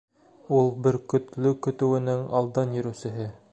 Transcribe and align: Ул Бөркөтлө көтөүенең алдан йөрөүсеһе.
Ул 0.59 0.71
Бөркөтлө 0.87 1.53
көтөүенең 1.67 2.25
алдан 2.41 2.75
йөрөүсеһе. 2.79 3.33